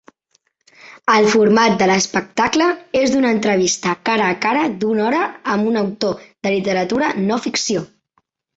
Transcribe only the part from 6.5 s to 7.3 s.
literatura